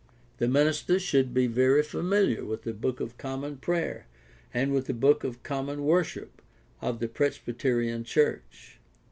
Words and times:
The 0.39 0.47
minister 0.47 0.97
should 0.97 1.31
be 1.31 1.45
very 1.45 1.83
familiar 1.83 2.43
with 2.43 2.63
the 2.63 2.73
Book 2.73 2.99
of 2.99 3.19
Common 3.19 3.57
Prayer 3.57 4.07
and 4.51 4.73
with 4.73 4.87
the 4.87 4.95
Book 4.95 5.23
of 5.23 5.43
Common 5.43 5.83
Worship 5.83 6.41
of 6.81 6.97
the 6.97 7.07
Presbyterian 7.07 8.03
church. 8.03 8.79